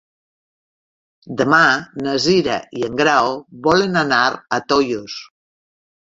[1.41, 1.59] Demà
[2.05, 3.31] na Cira i en Grau
[3.69, 5.21] volen anar a Tollos.